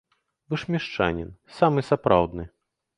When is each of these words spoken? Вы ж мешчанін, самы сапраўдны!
Вы 0.53 0.57
ж 0.61 0.73
мешчанін, 0.77 1.31
самы 1.61 1.87
сапраўдны! 1.95 2.53